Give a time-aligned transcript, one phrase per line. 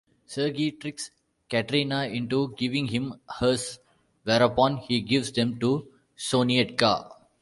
[0.25, 1.11] Sergei tricks
[1.47, 3.77] Katerina into giving him hers,
[4.23, 7.07] whereupon he gives them to Sonyetka.